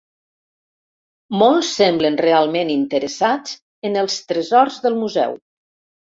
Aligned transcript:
Molts 1.41 1.69
semblen 1.81 2.17
realment 2.21 2.73
interessats 2.77 3.55
en 3.91 4.01
els 4.05 4.19
tresors 4.33 4.81
del 4.89 4.99
museu. 5.05 5.39